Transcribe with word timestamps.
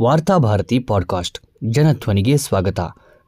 Varthabharati 0.00 0.78
podcast 0.78 1.38
ಜನಧ್ವನಿಗೆ 1.70 2.36
ಸ್ವಾಗತ 2.36 2.80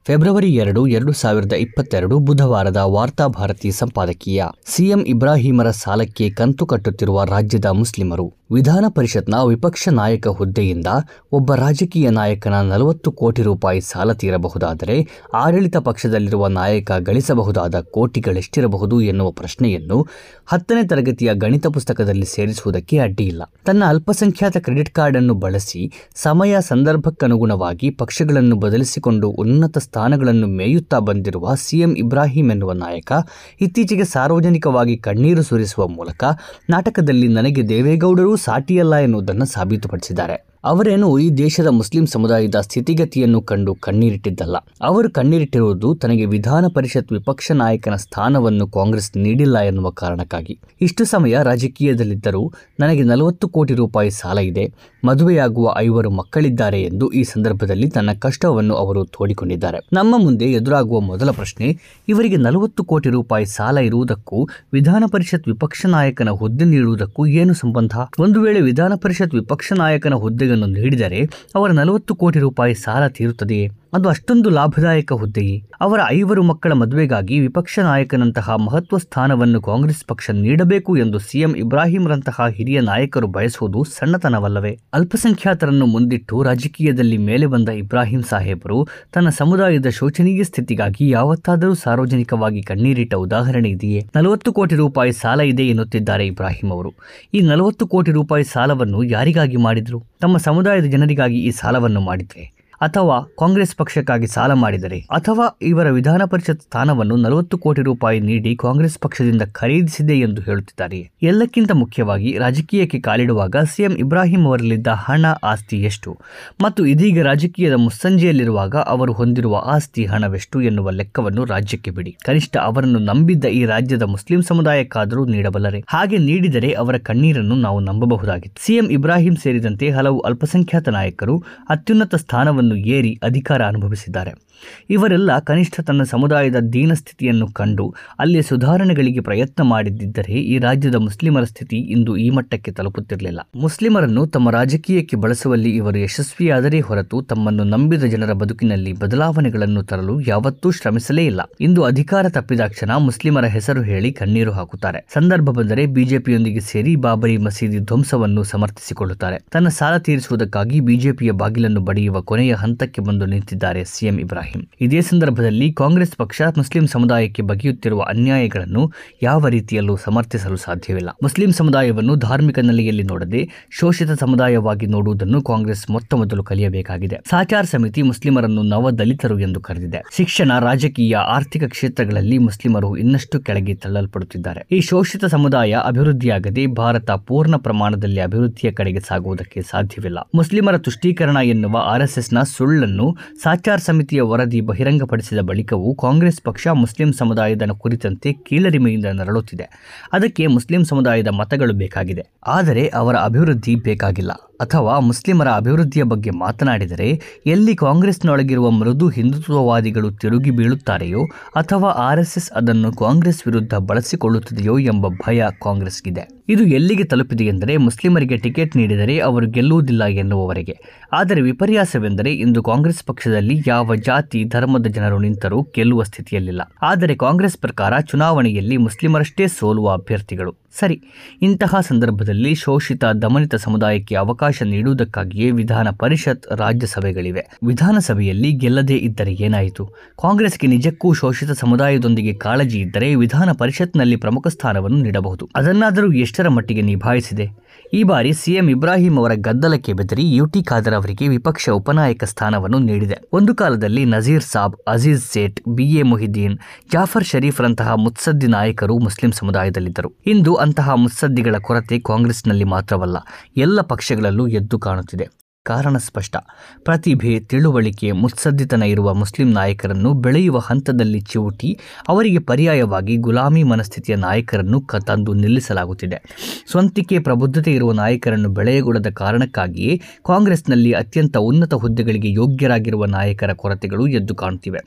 February 0.06 0.54
ಎರಡು 0.54 0.86
ಎರಡು 0.86 1.12
ಸಾವಿರದ 1.12 1.52
ಇಪ್ಪತ್ತೆರಡು 1.52 2.18
ಬುಧವಾರದ 2.18 2.76
ವಾರ್ತಾಭಾರತಿ 2.76 3.70
ಸಂಪಾದಕೀಯ. 3.70 4.44
ಸಿಎಂ 4.66 5.00
ಇಬ್ರಾಹಿಮರ 5.06 5.70
ಸಾಲಕ್ಕೆ 5.70 6.30
ಕಂತು 6.30 6.66
ಕಟ್ಟುತ್ತಿರುವ 6.66 7.24
ರಾಜ್ಯದ 7.24 7.64
ಮುಸ್ಲಿಮರು, 7.64 8.32
ವಿಧಾನ 8.52 8.84
ಪರಿಷತ್ನ 8.88 9.34
ವಿಪಕ್ಷ 9.48 9.88
ನಾಯಕ 9.88 10.28
ಹುದ್ದೆಯಿಂದ 10.28 10.86
ಒಬ್ಬ 11.32 11.54
ರಾಜಕೀಯ 11.54 12.10
ನಾಯಕನ 12.10 12.60
ನಲವತ್ತು 12.60 13.12
ಕೋಟಿ 13.12 13.42
ರೂಪಾಯಿ 13.42 13.80
ಸಾಲ 13.80 14.12
ತೀರಬಹುದಾದರೆ, 14.12 14.96
ಆಡಳಿತ 15.34 15.76
ಪಕ್ಷದಲ್ಲಿರುವ 15.76 16.46
ನಾಯಕ 16.46 16.92
ಗಳಿಸಬಹುದಾದ 16.98 17.80
ಕೋಟಿಗಳೆಷ್ಟಿರಬಹುದು 17.80 19.00
ಎನ್ನುವ 19.00 19.30
ಪ್ರಶ್ನೆಯನ್ನು 19.30 20.06
ಹತ್ತನೇ 20.46 20.82
ತರಗತಿಯ 20.86 21.34
ಗಣಿತ 21.34 21.66
ಪುಸ್ತಕದಲ್ಲಿ 21.66 22.26
ಸೇರಿಸುವುದಕ್ಕೆ 22.26 22.98
ಅಡ್ಡಿಯಿಲ್ಲ. 22.98 23.42
ತನ್ನ 23.66 23.84
ಅಲ್ಪಸಂಖ್ಯಾತ 23.84 24.56
ಕ್ರೆಡಿಟ್ 24.56 24.90
ಕಾರ್ಡ್ 24.90 25.16
ಅನ್ನು 25.16 25.34
ಬಳಸಿ, 25.34 25.92
ಸಮಯ 26.14 26.56
ಸಂದರ್ಭಕ್ಕನುಗುಣವಾಗಿ 26.60 27.90
ಪಕ್ಷಗಳನ್ನು 27.90 28.56
ಬದಲಿಸಿಕೊಂಡು 28.56 29.28
ಉನ್ನತ 29.28 29.78
ಸ್ಥಾನಗಳನ್ನು 29.90 30.46
ಮೇಯುತ್ತಾ 30.46 30.98
ಬಂದಿರುವ 30.98 31.54
ಸಿಎಂ 31.54 31.94
ಇಬ್ರಾಹಿಂ 31.96 32.50
ಎನ್ನುವ 32.50 32.72
ನಾಯಕ, 32.72 33.12
ಇತ್ತೀಚೆಗೆ 33.60 34.04
ಸಾರ್ವಜನಿಕವಾಗಿ 34.04 34.96
ಕಣ್ಣೀರು 34.96 35.42
ಸುರಿಸುವ 35.42 35.88
ಮೂಲಕ 35.88 36.24
ನಾಟಕದಲ್ಲಿ 36.70 37.28
ನನಗೆ 37.28 37.68
ದೇವೇಗೌಡರೂ 37.68 38.36
ಸಾಟಿಯಲ್ಲ 38.36 38.94
ಎನ್ನುವುದನ್ನು 38.96 39.44
ಸಾಬೀತುಪಡಿಸಿದ್ದಾರೆ. 39.44 40.49
ಅವರೇನು 40.64 41.06
ಈ 41.18 41.26
ದೇಶದ 41.36 41.68
ಮುಸ್ಲಿಂ 41.76 42.06
ಸಮುದಾಯದ 42.06 42.58
ಸ್ಥಿತಿಗತಿಯನ್ನು 42.60 43.38
ಕಂಡು 43.50 43.72
ಕಣ್ಣೀರಿಟ್ಟಿದ್ದಲ್ಲ. 43.74 44.56
ಅವರು 44.82 45.08
ಕಣ್ಣೀರಿಟ್ಟಿರುವುದು 45.10 45.88
ತನಗೆ 45.94 46.24
ವಿಧಾನ 46.24 46.64
ಪರಿಷತ್ 46.74 47.12
ವಿಪಕ್ಷ 47.12 47.46
ನಾಯಕನ 47.60 47.96
ಸ್ಥಾನವನ್ನು 48.02 48.66
ಕಾಂಗ್ರೆಸ್ 48.66 49.10
ನೀಡಿಲ್ಲ 49.16 49.58
ಎನ್ನುವ 49.68 49.90
ಕಾರಣಕ್ಕಾಗಿ. 49.90 50.54
ಇಷ್ಟು 50.80 51.04
ಸಮಯ 51.04 51.36
ರಾಜಕೀಯದಲ್ಲಿದ್ದರೂ 51.42 52.42
ನನಗೆ 52.80 53.02
ನಲವತ್ತು 53.02 53.48
ಕೋಟಿ 53.48 53.74
ರೂಪಾಯಿ 53.74 54.10
ಸಾಲ 54.10 54.38
ಇದೆ, 54.50 54.64
ಮದುವೆಯಾಗುವ 55.04 55.74
ಐವರು 55.78 56.10
ಮಕ್ಕಳಿದ್ದಾರೆ 56.10 56.80
ಎಂದು 56.82 57.08
ಈ 57.12 57.22
ಸಂದರ್ಭದಲ್ಲಿ 57.22 57.88
ತನ್ನ 57.88 58.10
ಕಷ್ಟವನ್ನು 58.26 58.74
ಅವರು 58.74 59.04
ತೋಡಿಕೊಂಡಿದ್ದಾರೆ. 59.16 59.80
ನಮ್ಮ 59.92 60.14
ಮುಂದೆ 60.24 60.48
ಎದುರಾಗುವ 60.52 61.00
ಮೊದಲ 61.10 61.30
ಪ್ರಶ್ನೆ, 61.30 61.68
ಇವರಿಗೆ 62.08 62.36
ನಲವತ್ತು 62.36 62.84
ಕೋಟಿ 62.84 63.08
ರೂಪಾಯಿ 63.08 63.48
ಸಾಲ 63.56 63.78
ಇರುವುದಕ್ಕೂ 63.88 64.40
ವಿಧಾನ 64.72 65.02
ಪರಿಷತ್ 65.06 65.48
ವಿಪಕ್ಷ 65.48 65.86
ನಾಯಕನ 65.96 66.30
ಹುದ್ದೆ 66.42 66.64
ನೀಡುವುದಕ್ಕೂ 66.64 67.24
ಏನು 67.40 67.54
ಸಂಬಂಧ? 67.54 67.94
ಒಂದು 68.18 68.38
ವೇಳೆ 68.40 68.60
ವಿಧಾನ 68.60 68.92
ಪರಿಷತ್ 69.06 69.34
ವಿಪಕ್ಷ 69.34 69.72
ನಾಯಕನ 69.82 70.14
ಹುದ್ದೆಯನ್ನು 70.50 70.80
ಹಿಡಿದರೆ 70.80 71.20
ಅವರ 71.54 71.70
ನಲವತ್ತು 71.72 72.12
ಕೋಟಿ 72.14 72.38
ರೂಪಾಯಿ 72.38 72.74
ಸಾಲ 72.74 73.02
ತೀರುತ್ತದೆಯೇ 73.08 73.66
ಅದು 73.92 74.08
ಅಷ್ಟೊಂದು 74.08 74.50
ಲಾಭದಾಯಕ 74.50 75.12
ಹುದ್ದೆಯೇ 75.12 75.62
ಅವರ 75.80 76.00
ಐವರು 76.08 76.42
ಮಕ್ಕಳ 76.42 76.72
ಮದುವೆಗಾಗಿ 76.72 77.40
ವಿಪಕ್ಷ 77.40 77.78
ನಾಯಕನಂತಹ 77.78 78.50
ಮಹತ್ವ 78.50 78.98
ಸ್ಥಾನವನ್ನು 78.98 79.62
ಕಾಂಗ್ರೆಸ್ 79.62 80.04
ಪಕ್ಷ 80.04 80.30
ನೀಡಬೇಕು 80.30 80.96
ಎಂದು 80.96 81.18
ಸಿಎಂ 81.18 81.56
ಇಬ್ರಾಹಿಂರಂತಹ 81.56 82.46
ಹಿರಿಯ 82.48 82.80
ನಾಯಕರು 82.80 83.26
ಬಯಸುವುದು 83.26 83.84
ಸಣ್ಣತನವಲ್ಲವೇ? 83.84 84.78
ಅಲ್ಪಸಂಖ್ಯಾತರನ್ನು 84.94 85.86
ಮುಂದಿಟ್ಟು 85.86 86.42
ರಾಜಕೀಯದಲ್ಲಿ 86.42 87.16
ಮೇಲೆ 87.16 87.46
ಬಂದ 87.46 87.68
ಇಬ್ರಾಹಿಂ 87.68 88.22
ಸಾಹೇಬರು 88.22 88.88
ತನ್ನ 89.14 89.28
ಸಮುದಾಯದ 89.28 89.86
ಶೋಚನೀಯ 89.88 90.44
ಸ್ಥಿತಿಗಾಗಿ 90.44 91.08
ಯಾವತ್ತಾದರೂ 91.08 91.74
ಸಾರ್ವಜನಿಕವಾಗಿ 91.74 92.62
ಕಣ್ಣೀರಿಟ್ಟ 92.62 93.14
ಉದಾಹರಣೆ 93.14 93.68
ಇದೆಯೇ? 93.68 94.08
ನಲವತ್ತು 94.16 94.52
ಕೋಟಿ 94.52 94.74
ರೂಪಾಯಿ 94.74 95.12
ಸಾಲ 95.12 95.40
ಇದೆ 95.40 95.62
ಎನ್ನುತ್ತಿದ್ದಾರೆ 95.62 96.26
ಇಬ್ರಾಹಿಂ 96.26 96.70
ಅವರು. 96.70 96.94
ಈ 97.34 97.40
ನಲವತ್ತು 97.40 97.86
ಕೋಟಿ 97.86 98.12
ರೂಪಾಯಿ 98.12 98.44
ಸಾಲವನ್ನು 98.44 99.02
ಯಾರಿಗಾಗಿ 99.02 99.56
ಮಾಡಿದ್ರು? 99.56 100.04
ತಮ್ಮ 100.20 100.36
ಸಮುದಾಯದ 100.36 100.84
ಜನರಿಗಾಗಿ 100.84 101.38
ಈ 101.38 101.50
ಸಾಲವನ್ನು 101.50 102.00
ಮಾಡಿದ್ರೆ? 102.00 102.59
ಅಥವಾ 102.80 103.16
ಕಾಂಗ್ರೆಸ್ 103.38 103.76
ಪಕ್ಷಕ್ಕಾಗಿ 103.76 104.26
ಸಾಲ 104.26 104.52
ಮಾಡಿದರೆ 104.52 104.98
ಅಥವಾ 105.10 105.58
ಇವರ 105.62 105.90
ವಿಧಾನ 105.90 106.22
ಪರಿಷತ್ 106.24 106.62
ಸ್ಥಾನವನ್ನು 106.62 107.16
ನಲವತ್ತು 107.16 107.58
ಕೋಟಿ 107.58 107.82
ರೂಪಾಯಿ 107.82 108.20
ನೀಡಿ 108.20 108.56
ಕಾಂಗ್ರೆಸ್ 108.56 108.98
ಪಕ್ಷದಿಂದ 108.98 109.42
ಖರೀದಿಸಿದೆ 109.52 110.16
ಎಂದು 110.18 110.42
ಹೇಳುತ್ತಿದ್ದಾರೆ. 110.42 111.10
ಎಲ್ಲಕ್ಕಿಂತ 111.22 111.72
ಮುಖ್ಯವಾಗಿ 111.72 112.38
ರಾಜಕೀಯಕ್ಕೆ 112.38 113.00
ಕಾಲಿಡುವಾಗ 113.00 113.56
ಸಿಎಂ 113.64 113.92
ಇಬ್ರಾಹಿಂ 113.92 114.44
ಅವರಲ್ಲಿದ್ದ 114.44 114.86
ಹಣ 114.86 115.26
ಆಸ್ತಿ 115.44 115.82
ಎಷ್ಟು? 115.82 116.18
ಮತ್ತು 116.60 116.86
ಇದೀಗ 116.86 117.22
ರಾಜಕೀಯದ 117.22 117.72
ಮುಸ್ಸಂಜೆಯಲ್ಲಿರುವಾಗ 117.74 118.76
ಅವರು 118.76 119.12
ಹೊಂದಿರುವ 119.12 119.62
ಆಸ್ತಿ 119.66 120.04
ಹಣವೆಷ್ಟು 120.04 120.60
ಎನ್ನುವ 120.60 120.90
ಲೆಕ್ಕವನ್ನು 120.90 121.44
ರಾಜ್ಯಕ್ಕೆ 121.44 121.90
ಬಿಡಿ. 121.90 122.16
ಕನಿಷ್ಠ 122.24 122.56
ಅವರನ್ನು 122.56 122.98
ನಂಬಿದ್ದ 122.98 123.44
ಈ 123.44 123.64
ರಾಜ್ಯದ 123.64 124.02
ಮುಸ್ಲಿಂ 124.02 124.42
ಸಮುದಾಯಕ್ಕಾದರೂ 124.42 125.24
ನೀಡಬಲ್ಲರೆ. 125.26 125.84
ಹಾಗೆ 125.88 126.18
ನೀಡಿದರೆ 126.18 126.72
ಅವರ 126.72 126.96
ಕಣ್ಣೀರನ್ನು 126.96 127.54
ನಾವು 127.54 127.80
ನಂಬಬಹುದಾಗಿತ್ತು. 127.80 128.66
ಸಿಎಂ 128.66 128.88
ಇಬ್ರಾಹಿಂ 128.90 129.36
ಸೇರಿದಂತೆ 129.36 129.90
ಹಲವು 129.90 130.20
ಅಲ್ಪಸಂಖ್ಯಾತ 130.20 130.88
ನಾಯಕರು 130.88 131.36
ಅತ್ಯುನ್ನತ 131.68 132.14
ಸ್ಥಾನವನ್ನು 132.14 132.69
ಏರಿ 132.76 133.20
ಅಧಿಕಾರ 133.22 133.64
ಅನುಭವಿಸಿದ್ದಾರೆ. 133.64 134.50
ಇವರೆಲ್ಲ 134.90 135.38
ಕನಿಷ್ಠ 135.38 135.80
ತನ್ನ 135.80 136.02
ಸಮುದಾಯದ 136.02 136.56
ದೀನಸ್ಥಿತಿಯನ್ನು 136.56 137.48
ಕಂಡು 137.48 137.94
ಅಲ್ಲಿ 138.18 138.42
ಸುಧಾರಣೆಗಳಿಗೆ 138.42 139.20
ಪ್ರಯತ್ನ 139.20 139.62
ಮಾಡಿದ್ದರೆ 139.62 140.32
ಈ 140.32 140.58
ರಾಜ್ಯದ 140.58 140.94
ಮುಸ್ಲಿಮರ 140.94 141.44
ಸ್ಥಿತಿ 141.44 141.76
ಇಂದು 141.76 142.16
ಈ 142.16 142.30
ಮಟ್ಟಕ್ಕೆ 142.30 142.70
ತಲುಪುತ್ತಿರಲಿಲ್ಲ. 142.70 143.40
ಮುಸ್ಲಿಮರನ್ನು 143.56 144.26
ತಮ್ಮ 144.26 144.50
ರಾಜಕೀಯಕ್ಕೆ 144.50 145.16
ಬಳಸುವಲ್ಲಿ 145.16 145.76
ಇವರು 145.76 145.98
ಯಶಸ್ವಿಯಾದರೆ 145.98 146.80
ಹೊರತು 146.80 147.22
ತಮ್ಮನ್ನು 147.22 147.64
ನಂಬಿದ 147.64 148.04
ಜನರ 148.04 148.32
ಬದುಕಿನಲ್ಲಿ 148.32 148.92
ಬದಲಾವಣೆಗಳನ್ನು 148.92 149.82
ತರಲು 149.82 150.20
ಯಾವತ್ತೂ 150.20 150.70
ಶ್ರಮಿಸಲೇ 150.70 151.26
ಇಲ್ಲ. 151.26 151.40
ಇಂದು 151.60 151.82
ಅಧಿಕಾರ 151.82 152.28
ತಪ್ಪಿದಾಕ್ಷಣ 152.28 152.90
ಮುಸ್ಲಿಮರ 152.96 153.44
ಹೆಸರು 153.44 153.82
ಹೇಳಿ 153.82 154.12
ಕಣ್ಣೀರು 154.12 154.52
ಹಾಕುತ್ತಾರೆ. 154.52 155.06
ಸಂದರ್ಭ 155.14 155.50
ಬಂದರೆ 155.50 155.86
ಬಿಜೆಪಿಯೊಂದಿಗೆ 155.86 156.60
ಸೇರಿ 156.60 156.96
ಬಾಬರಿ 156.96 157.36
ಮಸೀದಿ 157.36 157.78
ಧ್ವಂಸವನ್ನು 157.78 158.42
ಸಮರ್ಥಿಸಿಕೊಳ್ಳುತ್ತಾರೆ. 158.42 159.38
ತನ್ನ 159.52 159.68
ಸಾಲ 159.68 159.96
ತೀರಿಸುವುದಕ್ಕಾಗಿ 159.96 160.80
ಬಿಜೆಪಿಯ 160.80 161.30
ಬಾಗಿಲನ್ನು 161.30 161.80
ಬಡಿಯುವ 161.80 162.20
ಕೊನೆಯ 162.20 162.54
ಹಂತಕ್ಕೆ 162.60 163.02
ಬಂದು 163.02 163.26
ನಿಂತಿದ್ದಾರೆ 163.26 163.84
ಸಿಎಂ 163.84 164.18
ಇಬ್ರಾಹಿಂ. 164.18 164.62
ಇದೇ 164.80 165.00
ಸಂದರ್ಭದಲ್ಲಿ 165.00 165.72
ಕಾಂಗ್ರೆಸ್ 165.72 166.16
ಪಕ್ಷ 166.16 166.42
ಮುಸ್ಲಿಂ 166.56 166.86
ಸಮುದಾಯಕ್ಕೆ 166.86 167.42
ಬಗೆಯುತ್ತಿರುವ 167.42 168.00
ಅನ್ಯಾಯಗಳನ್ನು 168.08 168.92
ಯಾವ 169.22 169.48
ರೀತಿಯಲ್ಲೂ 169.48 169.96
ಸಮರ್ಥಿಸಲು 169.96 170.56
ಸಾಧ್ಯವಿಲ್ಲ. 170.56 171.10
ಮುಸ್ಲಿಂ 171.22 171.52
ಸಮುದಾಯವನ್ನು 171.52 172.14
ಧಾರ್ಮಿಕ 172.16 172.58
ನೆಲೆಯಲ್ಲಿ 172.58 173.02
ನೋಡದೆ 173.02 173.48
ಶೋಷಿತ 173.70 174.10
ಸಮುದಾಯವಾಗಿ 174.10 174.86
ನೋಡುವುದನ್ನು 174.86 175.42
ಕಾಂಗ್ರೆಸ್ 175.42 175.90
ಮೊತ್ತ 175.90 176.14
ಮೊದಲು 176.14 176.44
ಕಲಿಯಬೇಕಾಗಿದೆ. 176.44 177.16
ಸಾಚಾರ್ 177.30 177.66
ಸಮಿತಿ 177.66 178.02
ಮುಸ್ಲಿಮರನ್ನು 178.02 178.62
ನವ 178.62 178.90
ದಲಿತರು 178.90 179.38
ಎಂದು 179.38 179.60
ಕರೆದಿದೆ. 179.60 180.02
ಶಿಕ್ಷಣ, 180.16 180.52
ರಾಜಕೀಯ, 180.58 181.16
ಆರ್ಥಿಕ 181.16 181.64
ಕ್ಷೇತ್ರಗಳಲ್ಲಿ 181.64 182.38
ಮುಸ್ಲಿಮರು 182.38 182.96
ಇನ್ನಷ್ಟು 182.96 183.40
ಕೆಳಗೆ 183.40 183.74
ತಳ್ಳಲ್ಪಡುತ್ತಿದ್ದಾರೆ. 183.74 184.66
ಈ 184.72 184.80
ಶೋಷಿತ 184.80 185.24
ಸಮುದಾಯ 185.24 185.76
ಅಭಿವೃದ್ಧಿಯಾಗದೆ 185.86 186.66
ಭಾರತ 186.66 187.10
ಪೂರ್ಣ 187.10 187.56
ಪ್ರಮಾಣದಲ್ಲಿ 187.56 188.20
ಅಭಿವೃದ್ಧಿಯ 188.20 188.70
ಕಡೆಗೆ 188.72 189.00
ಸಾಗುವುದಕ್ಕೆ 189.00 189.62
ಸಾಧ್ಯವಿಲ್ಲ. 189.62 190.18
ಮುಸ್ಲಿಮರ 190.34 190.78
ತುಷ್ಟೀಕರಣ 190.78 191.36
ಎನ್ನುವ 191.36 191.76
ಆರ್ಎಸ್ಎಸ್ನ 191.84 192.42
ಸುಳ್ಳನ್ನು 192.56 193.16
ಸಾಚಾರ್ 193.42 193.80
ಸಮಿತಿಯ 193.80 194.22
ವರದಿ 194.22 194.60
ಬಹಿರಂಗಪಡಿಸಿದ 194.60 195.38
ಬಳಿಕವೂ 195.38 195.94
ಕಾಂಗ್ರೆಸ್ 195.94 196.40
ಪಕ್ಷ 196.42 196.68
ಮುಸ್ಲಿಂ 196.68 197.12
ಸಮುದಾಯದ 197.12 197.62
ಕುರಿತಂತೆ 197.78 198.32
ಕೀಳರಿಮೆಯಿಂದ 198.32 199.04
ನರಳುತ್ತಿದೆ. 199.12 199.66
ಅದಕ್ಕೆ 200.12 200.46
ಮುಸ್ಲಿಂ 200.46 200.84
ಸಮುದಾಯದ 200.84 201.28
ಮತಗಳು 201.28 201.74
ಬೇಕಾಗಿದೆ. 201.74 202.24
ಆದರೆ 202.46 202.88
ಅವರ 202.88 203.16
ಅಭಿವೃದ್ಧಿ 203.16 203.74
ಬೇಕಾಗಿಲ್ಲ. 203.74 204.32
ಅಥವಾ 204.60 204.98
ಮುಸ್ಲಿಮರ 204.98 205.48
ಅಭಿವೃದ್ಧಿಯ 205.48 206.02
ಬಗ್ಗೆ 206.02 206.30
ಮಾತನಾಡಿದರೆ, 206.30 207.20
ಎಲ್ಲಿ 207.46 207.76
ಕಾಂಗ್ರೆಸ್ನೊಳಗಿರುವ 207.76 208.70
ಮೃದು 208.70 209.08
ಹಿಂದುತ್ವವಾದಿಗಳು 209.08 210.10
ತಿರುಗಿ 210.10 210.50
ಬೀಳುತ್ತಾರೆಯೋ 210.50 211.24
ಅಥವಾ 211.56 211.88
ಆರ್ಎಸ್ಎಸ್ 211.88 212.50
ಅದನ್ನು 212.50 212.92
ಕಾಂಗ್ರೆಸ್ 212.92 213.46
ವಿರುದ್ಧ 213.46 213.74
ಬಳಸಿಕೊಳ್ಳುತ್ತದೆಯೋ 213.74 214.78
ಎಂಬ 214.78 215.06
ಭಯ 215.08 215.46
ಕಾಂಗ್ರೆಸ್ಗಿದೆ. 215.62 216.40
ಇದು 216.48 216.62
ಎಲ್ಲಿಗೆ 216.64 217.04
ತಲುಪಿದೆ 217.04 217.44
ಎಂದರೆ 217.44 217.76
ಮುಸ್ಲಿಮರಿಗೆ 217.76 218.36
ಟಿಕೆಟ್ 218.36 218.76
ನೀಡಿದರೆ 218.76 219.18
ಅವರು 219.18 219.46
ಗೆಲ್ಲುವುದಿಲ್ಲ 219.46 220.04
ಎನ್ನುವವರೆಗೆ. 220.04 220.78
ಆದರೆ 221.12 221.40
ವಿಪರ್ಯಾಸವೆಂದರೆ 221.40 222.34
ಇಂದು 222.34 222.62
ಕಾಂಗ್ರೆಸ್ 222.62 223.04
ಪಕ್ಷದಲ್ಲಿ 223.04 223.62
ಯಾವ 223.66 223.94
ಜಾತಿ, 223.94 224.44
ಧರ್ಮದ 224.44 224.86
ಜನರು 224.86 225.18
ನಿಂತರೂ 225.18 225.62
ಗೆಲ್ಲುವ 225.62 226.02
ಸ್ಥಿತಿಯಲ್ಲಿಲ್ಲ. 226.02 226.60
ಆದರೆ 226.82 227.16
ಕಾಂಗ್ರೆಸ್ 227.16 227.58
ಪ್ರಕಾರ 227.58 228.00
ಚುನಾವಣೆಯಲ್ಲಿ 228.00 228.76
ಮುಸ್ಲಿಮರಷ್ಟೇ 228.76 229.46
ಸೋಲುವ 229.46 229.90
ಅಭ್ಯರ್ಥಿಗಳು. 229.92 230.59
ಸರಿ, 230.74 230.96
ಇಂತಹ 231.42 231.80
ಸಂದರ್ಭದಲ್ಲಿ 231.80 232.54
ಶೋಷಿತ 232.54 233.04
ದಮನಿತ 233.04 233.54
ಸಮುದಾಯಕ್ಕೆ 233.54 234.14
ಅವಕಾಶ 234.14 234.62
ನೀಡುವುದಕ್ಕಾಗಿಯೇ 234.62 235.50
ವಿಧಾನ 235.50 235.88
ಪರಿಷತ್ 235.90 236.46
ರಾಜ್ಯಸಭೆಗಳಿವೆ. 236.52 237.42
ವಿಧಾನಸಭೆಯಲ್ಲಿ 237.66 238.52
ಗೆಲ್ಲದೇ 238.52 238.96
ಇದ್ದರೆ 238.96 239.32
ಏನಾಯಿತು? 239.32 239.84
ಕಾಂಗ್ರೆಸ್ಗೆ 240.22 240.66
ನಿಜಕ್ಕೂ 240.66 241.12
ಶೋಷಿತ 241.12 241.50
ಸಮುದಾಯದೊಂದಿಗೆ 241.50 242.34
ಕಾಳಜಿ 242.34 242.78
ಇದ್ದರೆ 242.80 243.14
ವಿಧಾನ 243.14 243.52
ಪರಿಷತ್ನಲ್ಲಿ 243.52 244.16
ಪ್ರಮುಖ 244.16 244.46
ಸ್ಥಾನವನ್ನು 244.48 245.00
ನೀಡಬಹುದು. 245.02 245.46
ಅದನ್ನಾದರೂ 245.56 246.12
ಎಷ್ಟರ 246.12 246.48
ಮಟ್ಟಿಗೆ 246.48 246.82
ನಿಭಾಯಿಸಿದೆ? 246.82 247.48
ಈ 247.94 248.02
ಬಾರಿ 248.02 248.32
ಸಿಎಂ 248.32 248.66
ಇಬ್ರಾಹಿಂ 248.68 249.14
ಅವರ 249.16 249.32
ಗದ್ದಲಕ್ಕೆ 249.34 249.92
ಬೆದರಿ 249.92 250.24
ಯುಟಿ 250.36 250.62
ಖಾದರ್ 250.62 250.94
ಅವರಿಗೆ 250.94 251.28
ವಿಪಕ್ಷ 251.28 251.68
ಉಪನಾಯಕ 251.70 252.24
ಸ್ಥಾನವನ್ನು 252.24 252.78
ನೀಡಿದೆ. 252.78 253.16
ಒಂದು 253.32 253.54
ಕಾಲದಲ್ಲಿ 253.54 254.04
ನಜೀರ್ 254.04 254.42
ಸಾಬ್, 254.42 254.76
ಅಜೀಜ್ 254.88 255.22
ಸೇಠ್ 255.22 255.60
ಬಿಎ 255.68 256.02
ಮೊಹಿದ್ದೀನ್, 256.02 256.56
ಜಾಫರ್ 256.92 257.24
ಶರೀಫ್ರಂತಹ 257.24 257.94
ಮುತ್ಸದ್ದಿ 257.94 258.46
ನಾಯಕರು 258.46 258.98
ಮುಸ್ಲಿಂ 258.98 259.32
ಸಮುದಾಯದಲ್ಲಿದ್ದರು. 259.32 260.10
ಇಂದು 260.26 260.54
ಅಂತಹ 260.60 260.94
ಮುತ್ಸದ್ದಿಗಳ 260.94 261.56
ಕೊರತೆ 261.58 261.98
ಕಾಂಗ್ರೆಸ್ನಲ್ಲಿ 261.98 262.64
ಮಾತ್ರವಲ್ಲ 262.64 263.16
ಎಲ್ಲ 263.56 263.80
ಪಕ್ಷಗಳಲ್ಲೂ 263.80 264.46
ಎದ್ದು 264.46 264.78
ಕಾಣುತ್ತಿದೆ. 264.78 265.39
ಕಾರಣ 265.64 265.96
ಸ್ಪಷ್ಟ. 265.96 266.36
ಪ್ರತಿಭೆ, 266.84 267.40
ತಿಳುವಳಿಕೆ, 267.40 268.12
ಮುತ್ಸದ್ದಿತನ 268.12 268.82
ಇರುವ 268.82 269.14
ಮುಸ್ಲಿಂ 269.14 269.52
ನಾಯಕರನ್ನು 269.52 270.12
ಬೆಳೆಯುವ 270.12 270.58
ಹಂತದಲ್ಲಿ 270.58 271.20
ಚಿವುಟಿ 271.20 271.78
ಅವರಿಗೆ 272.08 272.38
ಪರ್ಯಾಯವಾಗಿ 272.38 273.16
ಗುಲಾಮಿ 273.16 273.62
ಮನಸ್ಥಿತಿಯ 273.62 274.16
ನಾಯಕರನ್ನು 274.16 274.84
ತಂದು 275.06 275.34
ನಿಲ್ಲಿಸಲಾಗುತ್ತಿದೆ. 275.34 276.22
ಸ್ವಂತಿಕೆ, 276.70 277.18
ಪ್ರಬುದ್ಧತೆ 277.18 277.72
ಇರುವ 277.72 277.92
ನಾಯಕರನ್ನು 277.92 278.48
ಬೆಳೆಯಗೊಳ್ಳದ 278.48 279.10
ಕಾರಣಕ್ಕಾಗಿಯೇ 279.10 280.00
ಕಾಂಗ್ರೆಸ್ನಲ್ಲಿ 280.26 280.92
ಅತ್ಯಂತ 280.92 281.36
ಉನ್ನತ 281.36 281.74
ಹುದ್ದೆಗಳಿಗೆ 281.74 282.32
ಯೋಗ್ಯರಾಗಿರುವ 282.32 283.04
ನಾಯಕರ 283.04 283.52
ಕೊರತೆಗಳು 283.52 284.06
ಎದ್ದು 284.06 284.34
ಕಾಣುತ್ತಿವೆ. 284.34 284.78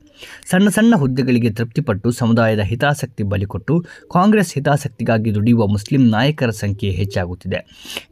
ಸಣ್ಣ 0.52 0.70
ಸಣ್ಣ 0.70 0.96
ಹುದ್ದೆಗಳಿಗೆ 0.96 1.50
ತೃಪ್ತಿಪಟ್ಟು 1.50 2.12
ಸಮುದಾಯದ 2.12 2.60
ಹಿತಾಸಕ್ತಿ 2.60 3.24
ಬಲಿಕೊಟ್ಟು 3.24 3.86
ಕಾಂಗ್ರೆಸ್ 4.12 4.54
ಹಿತಾಸಕ್ತಿಗಾಗಿ 4.54 5.36
ದುಡಿಯುವ 5.36 5.68
ಮುಸ್ಲಿಂ 5.68 6.10
ನಾಯಕರ 6.10 6.50
ಸಂಖ್ಯೆ 6.50 6.92
ಹೆಚ್ಚಾಗುತ್ತಿದೆ. 6.92 7.62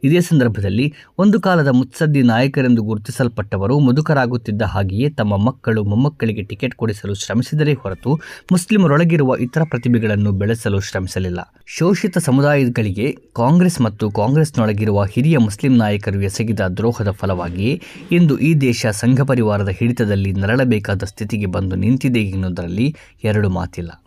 ಇದೇ 0.04 0.20
ಸಂದರ್ಭದಲ್ಲಿ 0.20 0.94
ಒಂದು 1.18 1.40
ಕಾಲದ 1.40 1.68
ಮುತ್ಸದ್ದಿ 1.68 2.22
ನಾಯಕ 2.22 2.51
ನಾಯಕರೆಂದು 2.52 2.82
ಗುರುತಿಸಲ್ಪಟ್ಟವರು 2.82 3.78
ಮುದುಕರಾಗುತ್ತಿದ್ದ 3.78 4.62
ಹಾಗೆಯೇ 4.62 5.08
ತಮ್ಮ 5.10 5.36
ಮಕ್ಕಳು 5.36 5.84
ಮೊಮ್ಮಕ್ಕಳಿಗೆ 5.84 6.42
ಟಿಕೆಟ್ 6.42 6.74
ಕೊಡಿಸಲು 6.74 7.14
ಶ್ರಮಿಸಿದರೇ 7.14 7.72
ಹೊರತು 7.72 8.10
ಮುಸ್ಲಿಮರೊಳಗಿರುವ 8.52 9.36
ಇತರ 9.40 9.62
ಪ್ರತಿಭೆಗಳನ್ನು 9.64 10.32
ಬೆಳೆಸಲು 10.32 10.80
ಶ್ರಮಿಸಲಿಲ್ಲ. 10.80 11.40
ಶೋಷಿತ 11.66 12.18
ಸಮುದಾಯಗಳಿಗೆ 12.18 13.16
ಕಾಂಗ್ರೆಸ್ 13.36 13.80
ಮತ್ತು 13.80 14.10
ಕಾಂಗ್ರೆಸ್ನೊಳಗಿರುವ 14.10 15.04
ಹಿರಿಯ 15.04 15.38
ಮುಸ್ಲಿಂ 15.38 15.76
ನಾಯಕರು 15.76 16.20
ಎಸಗಿದ 16.20 16.60
ದ್ರೋಹದ 16.76 17.10
ಫಲವಾಗಿಯೇ 17.10 17.80
ಇಂದು 18.12 18.38
ಈ 18.38 18.54
ದೇಶ 18.54 18.86
ಸಂಘ 18.86 19.20
ಪರಿವಾರದ 19.22 19.68
ಹಿಡಿತದಲ್ಲಿ 19.68 20.32
ನರಳಬೇಕಾದ 20.32 21.02
ಸ್ಥಿತಿಗೆ 21.04 21.46
ಬಂದು 21.46 21.76
ನಿಂತಿದೆ 21.76 22.20
ಎನ್ನುವುದರಲ್ಲಿ 22.20 22.94
ಎರಡು 23.24 23.48
ಮಾತಿಲ್ಲ. 23.48 24.01